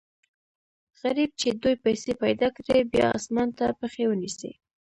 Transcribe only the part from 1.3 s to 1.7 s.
چې